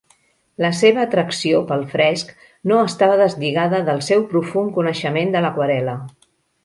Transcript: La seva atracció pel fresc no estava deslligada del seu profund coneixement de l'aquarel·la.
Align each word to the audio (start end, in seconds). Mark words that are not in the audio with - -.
La 0.63 0.69
seva 0.77 1.01
atracció 1.07 1.59
pel 1.71 1.83
fresc 1.91 2.33
no 2.71 2.79
estava 2.87 3.19
deslligada 3.21 3.83
del 3.91 4.01
seu 4.09 4.25
profund 4.33 4.75
coneixement 4.79 5.35
de 5.37 5.45
l'aquarel·la. 5.47 5.95